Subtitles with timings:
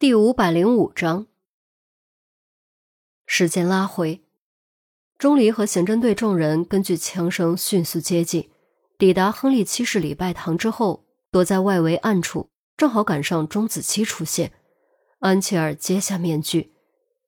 [0.00, 1.26] 第五百零五章，
[3.26, 4.22] 时间拉回，
[5.18, 8.48] 钟离和刑侦队众人根据枪声迅速接近，
[8.96, 14.52] 抵达亨利七世礼拜堂之后，躲在外围暗处，正好赶上钟子期出现。
[15.18, 16.72] 安琪儿揭下面具，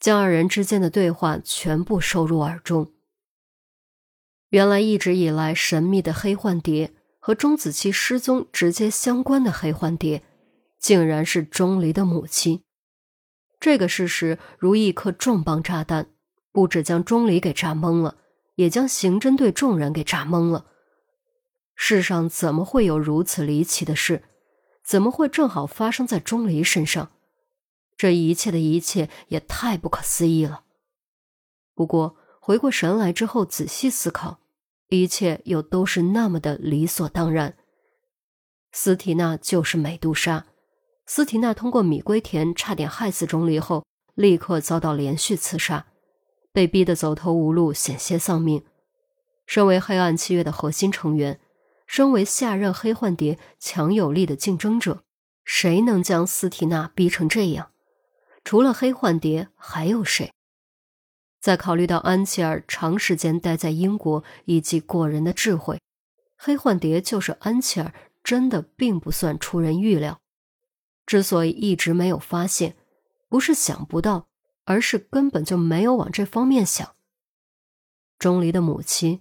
[0.00, 2.94] 将二人之间的对话全部收入耳中。
[4.48, 10.22] 原来一直以来神秘的黑幻蝶和钟子期失踪直接相关的黑幻蝶。
[10.84, 12.62] 竟然是钟离的母亲，
[13.58, 16.10] 这个事实如一颗重磅炸弹，
[16.52, 18.18] 不止将钟离给炸懵了，
[18.56, 20.66] 也将刑侦队众人给炸懵了。
[21.74, 24.24] 世上怎么会有如此离奇的事？
[24.84, 27.12] 怎么会正好发生在钟离身上？
[27.96, 30.64] 这一切的一切也太不可思议了。
[31.74, 34.40] 不过回过神来之后，仔细思考，
[34.88, 37.56] 一切又都是那么的理所当然。
[38.70, 40.44] 斯提娜就是美杜莎。
[41.06, 45.86] 斯提娜通过米龟田差点害死钟离后，立刻遭到连续刺杀，
[46.52, 48.64] 被逼得走投无路，险些丧命。
[49.46, 51.38] 身为黑暗契约的核心成员，
[51.86, 55.04] 身为下任黑幻蝶强有力的竞争者，
[55.44, 57.70] 谁能将斯提娜逼成这样？
[58.42, 60.32] 除了黑幻蝶，还有谁？
[61.38, 65.78] 在考虑到安琪儿长时间待在英国以及过人的智慧，
[66.38, 70.18] 黑幻蝶就是安琪儿，真的并不算出人预料。
[71.06, 72.76] 之所以一直没有发现，
[73.28, 74.28] 不是想不到，
[74.64, 76.94] 而是根本就没有往这方面想。
[78.18, 79.20] 钟离的母亲，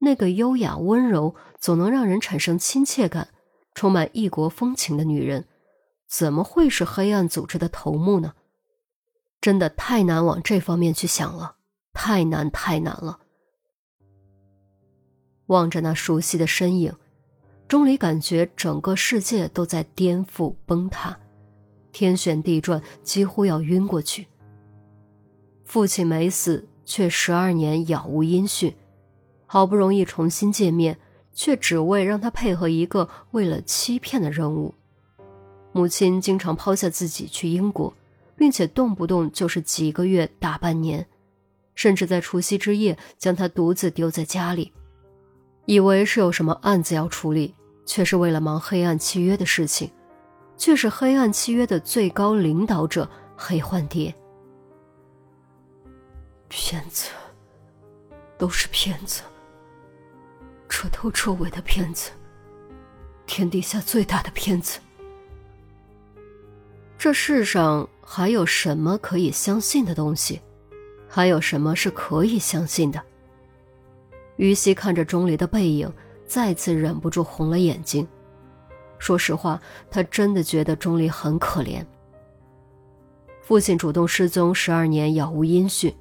[0.00, 3.28] 那个优雅温柔、总能让人产生亲切感、
[3.74, 5.48] 充满异国风情的女人，
[6.06, 8.34] 怎么会是黑暗组织的头目呢？
[9.40, 11.56] 真的太难往这方面去想了，
[11.92, 13.20] 太难太难了。
[15.46, 16.94] 望着那熟悉的身影。
[17.66, 21.18] 钟离感觉整个世界都在颠覆崩塌，
[21.92, 24.26] 天旋地转，几乎要晕过去。
[25.64, 28.74] 父亲没死，却十二年杳无音讯，
[29.46, 30.98] 好不容易重新见面，
[31.32, 34.74] 却只为让他配合一个为了欺骗的任务。
[35.72, 37.92] 母亲经常抛下自己去英国，
[38.36, 41.04] 并且动不动就是几个月、大半年，
[41.74, 44.72] 甚至在除夕之夜将他独自丢在家里。
[45.66, 47.54] 以为是有什么案子要处理，
[47.86, 49.90] 却是为了忙黑暗契约的事情，
[50.56, 54.14] 却是黑暗契约的最高领导者黑幻蝶。
[56.48, 57.10] 骗子，
[58.36, 59.22] 都是骗子，
[60.68, 62.10] 彻头彻尾的骗子，
[63.26, 64.78] 天底下最大的骗子。
[66.98, 70.40] 这世上还有什么可以相信的东西？
[71.08, 73.02] 还有什么是可以相信的？
[74.36, 75.92] 于西看着钟离的背影，
[76.26, 78.06] 再次忍不住红了眼睛。
[78.98, 81.84] 说实话，他真的觉得钟离很可怜。
[83.42, 85.92] 父亲主动失踪十二年，杳无音讯；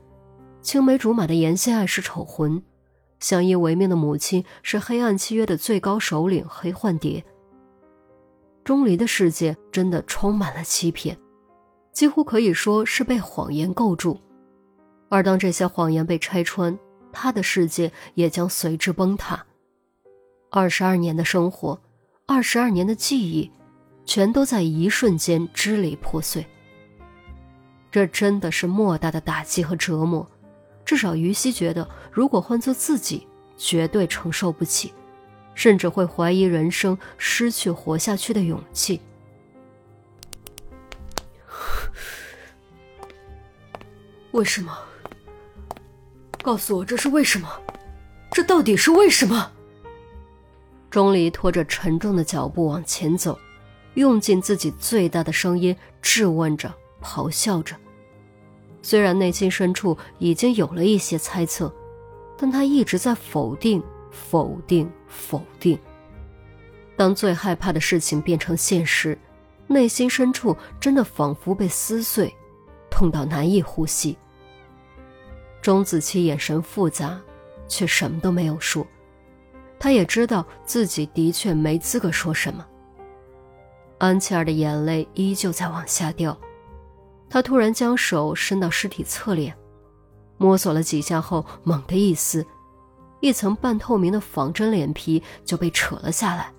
[0.62, 2.62] 青梅竹马的颜心爱是丑魂；
[3.20, 7.24] 相依为命的母亲是黑暗契约的最高首领黑幻蝶。
[8.64, 11.18] 钟离的世界真的充满了欺骗，
[11.92, 14.18] 几乎可以说是被谎言构筑。
[15.10, 16.80] 而当这些谎言被拆穿，
[17.14, 19.46] 他的世界也将随之崩塌。
[20.50, 21.80] 二十二年的生活，
[22.26, 23.50] 二十二年的记忆，
[24.06, 26.46] 全都在一瞬间支离破碎。
[27.90, 30.30] 这真的是莫大的打击和折磨。
[30.84, 33.26] 至少于西觉得，如果换做自己，
[33.56, 34.94] 绝对承受不起，
[35.56, 39.00] 甚至会怀疑人生，失去活下去的勇气。
[44.32, 44.78] 为什么？
[46.44, 47.50] 告诉我这是为什么？
[48.34, 49.50] 这到底是为什么？
[50.92, 53.40] 钟离拖着沉重的脚步往前走，
[53.94, 56.72] 用尽自己最大的声音质问着、
[57.02, 57.74] 咆哮着。
[58.82, 61.74] 虽然内心深处已经有了一些猜测，
[62.38, 63.82] 但他一直在否定、
[64.12, 65.80] 否定、否定。
[66.98, 69.18] 当最害怕的事情变成现实，
[69.66, 72.36] 内心深处真的仿佛被撕碎，
[72.92, 74.18] 痛到难以呼吸。
[75.64, 77.18] 钟子期眼神复杂，
[77.70, 78.86] 却什么都没有说。
[79.80, 82.66] 他也知道自己的确没资格说什么。
[83.98, 86.38] 安琪儿的眼泪依旧在往下掉，
[87.30, 89.56] 他突然将手伸到尸体侧脸，
[90.36, 92.46] 摸索了几下后，猛地一撕，
[93.22, 96.52] 一层半透明的仿真脸皮就被扯了下来，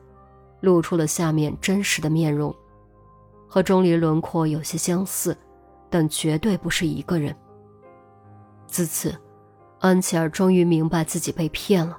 [0.62, 2.56] 露出了下面真实的面容，
[3.46, 5.36] 和钟离轮廓有些相似，
[5.90, 7.36] 但绝对不是一个人。
[8.74, 9.16] 自此，
[9.78, 11.96] 安琪儿终于明白自己被骗了，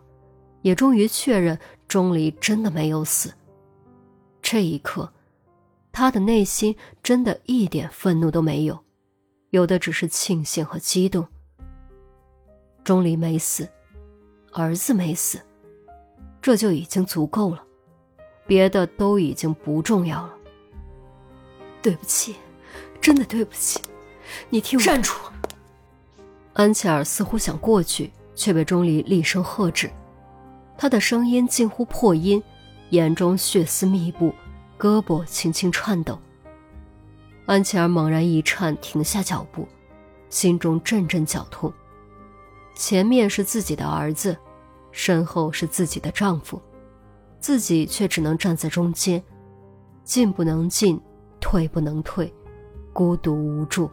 [0.61, 1.57] 也终于确认
[1.87, 3.33] 钟离真的没有死。
[4.41, 5.09] 这一刻，
[5.93, 8.77] 他的内心真的一点愤怒都没有，
[9.51, 11.25] 有的只是庆幸和激动。
[12.83, 13.65] 钟离没死，
[14.51, 15.39] 儿子没死，
[16.41, 17.63] 这就已经足够了，
[18.45, 20.33] 别的都已经不重要了。
[21.81, 22.35] 对不起，
[22.99, 23.79] 真的对不起，
[24.49, 25.13] 你听我站住！
[26.55, 29.89] 安琪儿似乎想过去，却被钟离厉声喝止。
[30.77, 32.41] 他的声音近乎破音，
[32.89, 34.33] 眼中血丝密布。
[34.77, 36.19] 胳膊轻轻颤抖，
[37.45, 39.65] 安琪儿猛然一颤，停下脚步，
[40.29, 41.71] 心中阵阵绞痛。
[42.75, 44.37] 前面是自己的儿子，
[44.91, 46.61] 身后是自己的丈夫，
[47.39, 49.23] 自己却只能站在中间，
[50.03, 50.99] 进不能进，
[51.39, 52.31] 退不能退，
[52.91, 53.89] 孤独无助。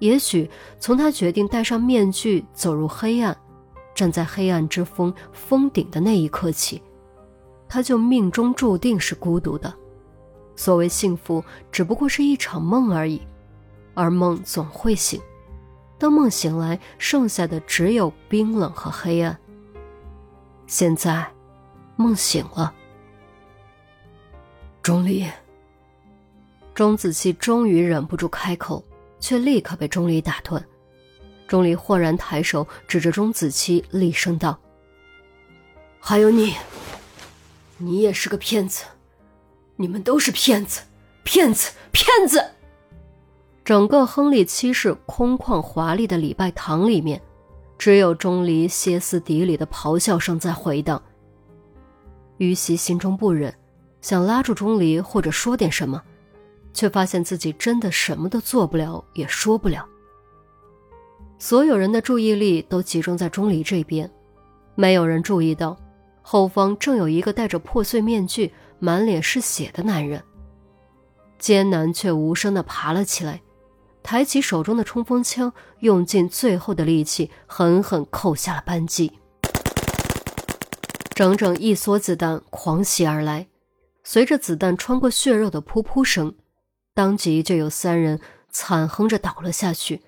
[0.00, 3.36] 也许从他决定戴上面具走入黑暗，
[3.94, 6.82] 站在黑暗之峰峰顶的那一刻起。
[7.68, 9.72] 他就命中注定是孤独的，
[10.56, 13.22] 所谓幸福只不过是一场梦而已，
[13.94, 15.20] 而梦总会醒，
[15.96, 19.38] 当梦醒来，剩下的只有冰冷和黑暗。
[20.66, 21.24] 现在，
[21.94, 22.74] 梦醒了，
[24.82, 25.24] 钟离。
[26.74, 28.82] 钟子期终于忍不住开口，
[29.20, 30.64] 却立刻被钟离打断。
[31.46, 34.58] 钟离豁然抬手指着钟子期，厉声道
[36.00, 36.54] ：“还有你。”
[37.82, 38.84] 你也是个骗子，
[39.76, 40.82] 你们都是骗子，
[41.24, 42.44] 骗子，骗子！
[43.64, 47.18] 整个亨利七世空旷华丽的礼拜堂里面，
[47.78, 51.02] 只有钟离歇斯底里的咆哮声在回荡。
[52.36, 53.54] 于西心中不忍，
[54.02, 56.02] 想拉住钟离或者说点什么，
[56.72, 59.86] 却发现自己真的什么都做不了，也说不了。
[61.38, 64.10] 所有人的注意力都集中在钟离这边，
[64.74, 65.76] 没有人注意到。
[66.22, 70.22] 后方正有一个戴着破碎面具、满脸是血的男人，
[71.38, 73.40] 艰难却无声地爬了起来，
[74.02, 79.12] 抬起手中的冲锋枪，用尽最后的力气，狠狠扣下了扳机。
[81.14, 83.48] 整整一梭子弹狂袭而来，
[84.04, 86.34] 随着子弹穿过血肉的噗噗声，
[87.00, 88.20] 当即就有三人
[88.50, 90.02] 惨哼着倒了下去，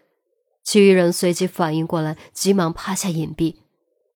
[0.63, 3.57] 其余人随即反应过来，急忙趴下隐蔽，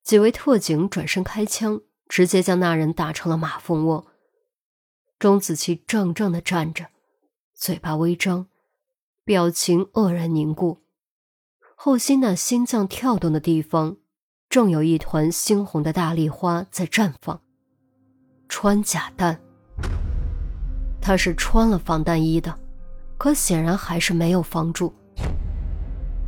[0.03, 1.81] 几位特警转身开枪。
[2.09, 4.07] 直接将那人打成了马蜂窝。
[5.19, 6.87] 钟子期怔怔的站着，
[7.55, 8.47] 嘴巴微张，
[9.25, 10.83] 表情愕然凝固。
[11.75, 13.97] 后心那心脏跳动的地方，
[14.49, 17.41] 正有一团猩红的大丽花在绽放。
[18.49, 19.41] 穿甲弹，
[21.01, 22.57] 他是穿了防弹衣的，
[23.19, 24.95] 可显然还是没有防住。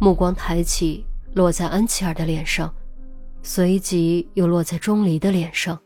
[0.01, 1.05] 目光抬起，
[1.35, 2.73] 落在安琪儿的脸上。
[3.43, 5.79] 随即又落在钟离的脸上，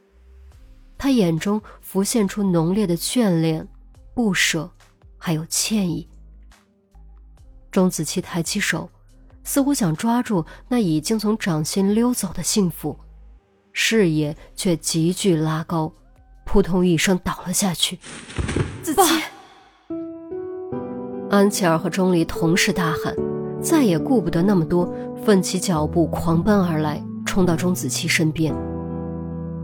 [0.96, 3.68] 他眼中浮现出浓烈的眷恋、
[4.14, 4.70] 不舍，
[5.18, 6.08] 还有歉意。
[7.70, 8.90] 钟子期抬起手，
[9.44, 12.98] 似乎想抓住那已经从掌心溜走的幸福，
[13.72, 15.92] 视野却急剧拉高，
[16.44, 17.98] 扑通一声倒了下去。
[18.82, 19.02] 子期，
[21.32, 23.16] 安琪儿和钟离同时大喊，
[23.58, 24.94] 再也顾不得那么多，
[25.24, 27.02] 奋起脚步狂奔而来。
[27.24, 28.54] 冲到钟子期身边，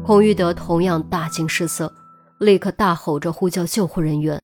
[0.02, 1.92] 孔玉德同样大惊失色，
[2.38, 4.40] 立刻大吼着呼叫救护人员。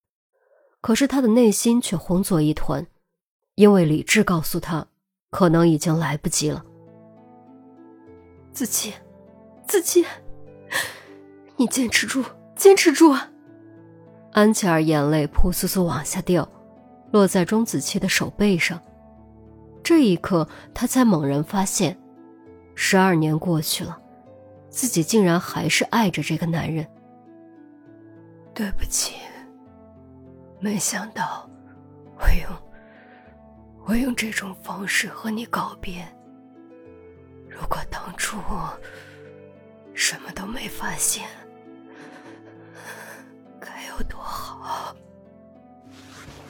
[0.83, 2.87] 可是他的内心却慌作一团，
[3.55, 4.87] 因为理智告诉他，
[5.31, 6.63] 可能已经来不及了。
[8.53, 8.93] 子期，
[9.67, 10.05] 子期，
[11.57, 12.23] 你坚持住，
[12.55, 13.17] 坚持住！
[14.33, 16.47] 安琪儿眼泪扑簌簌往下掉，
[17.15, 18.83] 落在钟子期的手背上。
[19.85, 21.97] 这一刻，他才猛然发现。
[22.75, 23.97] 十二年过去了，
[24.69, 26.85] 自己竟然还是爱着这个男人。
[28.53, 29.15] 对不起，
[30.59, 31.49] 没想到
[32.19, 32.51] 我用
[33.87, 36.05] 我用这种方式和你告别。
[37.49, 38.77] 如果当初我
[39.95, 41.25] 什么都没发现，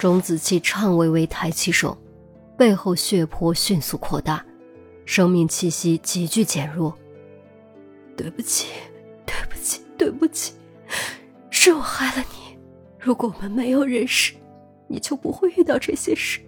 [0.05, 1.97] 钟子期颤巍巍抬起手，
[2.59, 4.45] 背后血泊迅速扩大。
[5.07, 6.95] 生命气息急剧减弱。
[8.15, 8.67] 对不起，
[9.25, 10.53] 对不起，对不起，
[11.49, 12.59] 是我害了你。
[12.99, 14.35] 如果我们没有认识，
[14.89, 16.39] 你就不会遇到这些事。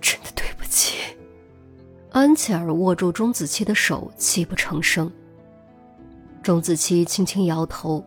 [0.00, 1.14] 真的对不起。
[2.08, 5.12] 安琪儿握住钟子期的手，泣不成声。
[6.42, 8.02] 钟子期轻轻摇头，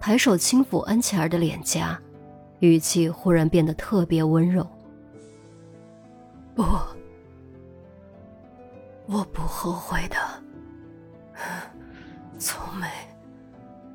[0.00, 2.00] 抬手轻抚安琪儿的脸颊，
[2.60, 4.66] 语气忽然变得特别温柔。
[6.54, 6.64] 不。
[9.06, 10.16] 我不后悔的，
[12.38, 12.88] 从没，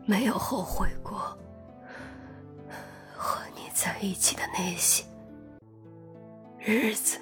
[0.06, 1.18] 没有后悔过
[3.16, 3.62] 和你。
[3.82, 5.06] 在一起的那些
[6.58, 7.18] 日子，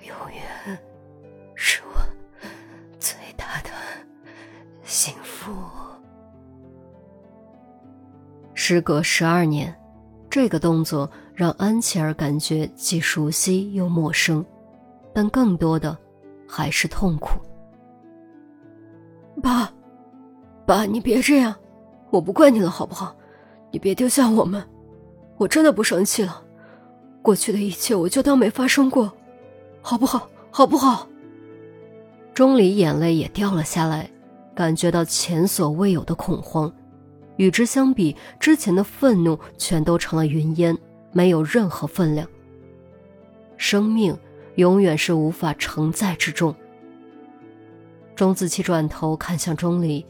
[0.00, 0.78] 永远
[1.54, 2.00] 是我
[2.98, 3.68] 最大的
[4.84, 5.52] 幸福。
[8.54, 9.78] 时隔十二年，
[10.40, 14.46] 这个动作让安琪儿感觉既熟悉又陌生，
[15.12, 15.98] 但更多的
[16.46, 17.40] 还是痛苦。
[19.42, 19.68] 爸，
[20.64, 21.52] 爸，你别这样，
[22.10, 23.16] 我不怪你了，好不好？
[23.72, 24.64] 你别丢下我们，
[25.38, 26.40] 我真的不生气了。
[27.20, 29.12] 过去的一切我就当没发生过，
[29.82, 30.30] 好不好？
[30.52, 31.08] 好不好？
[32.32, 34.08] 钟离眼泪也掉了下来，
[34.54, 36.72] 感觉到前所未有的恐慌。
[37.38, 40.76] 与之相比，之前的愤怒全都成了云烟，
[41.12, 42.28] 没有任何分量。
[43.56, 44.16] 生命
[44.56, 46.54] 永远是无法承载之重。
[48.14, 50.04] 钟子期转头看向钟离，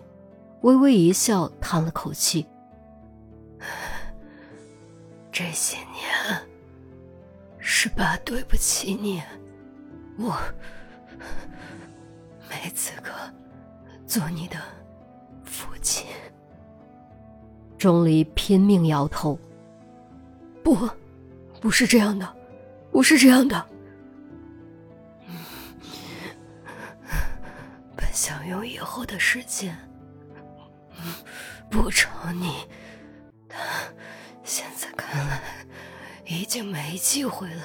[0.62, 2.47] 微微一笑，叹了口气
[5.30, 6.42] ：“这些年
[7.58, 9.23] 是爸对不起你，
[10.18, 10.35] 我
[12.49, 13.11] 没资格
[14.06, 14.56] 做你的
[15.44, 16.06] 父亲。”
[17.78, 19.38] 钟离拼命摇头
[20.64, 20.76] ：“不，
[21.61, 22.37] 不是这样的，
[22.90, 23.64] 不是这样的。”
[27.97, 29.76] 本想用以后的时间
[31.70, 32.66] 补偿你，
[33.47, 33.58] 但
[34.42, 35.40] 现在看来
[36.26, 37.62] 已经没机会了。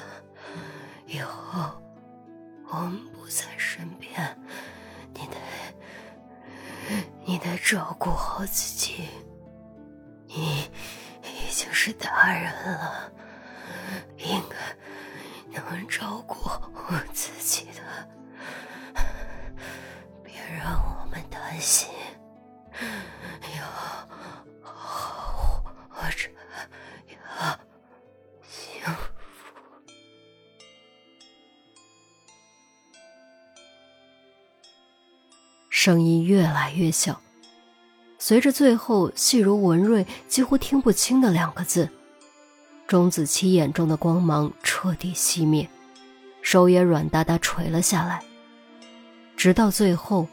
[1.06, 1.70] 以后
[2.70, 4.12] 我们不在身边，
[5.12, 5.36] 你得
[7.24, 9.08] 你得照顾好自己。
[11.86, 13.12] 是大人了，
[14.16, 16.72] 应该能照顾好
[17.12, 18.08] 自己的。
[20.22, 21.90] 别让我们担心，
[23.58, 23.66] 要
[24.62, 26.30] 好活着，
[27.10, 27.60] 要
[28.40, 29.12] 幸福。
[35.68, 37.20] 声音越来越小，
[38.26, 41.90] 随着最后细如文瑞、几乎听不清的两个字，
[42.86, 45.68] 钟子期眼中的光芒彻底熄灭，
[46.40, 48.24] 手也软哒哒垂了下来，
[49.36, 50.26] 直到最后。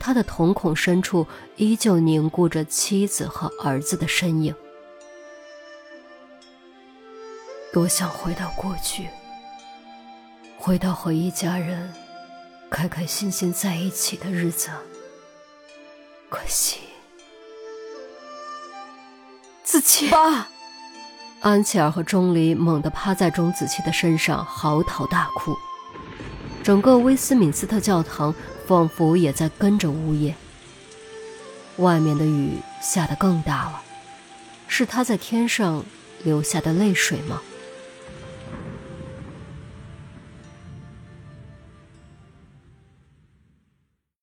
[0.00, 1.24] 他的瞳孔深处
[1.56, 4.52] 依旧凝固着妻子和儿子的身影。
[7.72, 9.06] 多想回到过去，
[10.58, 11.92] 回到和一家人
[12.68, 14.70] 开开心心在一起的日子。
[16.28, 16.80] 可惜，
[19.70, 20.48] 子琪爸，
[21.38, 25.56] 安琪儿和钟离猛地趴在钟子期的身上嚎啕大哭，
[26.60, 28.34] 整个威斯敏斯特教堂。
[28.66, 30.36] 仿佛也在跟着呜咽。
[31.78, 33.82] 外面的雨下得更大了，
[34.68, 35.84] 是他在天上
[36.22, 37.42] 流下的泪水吗？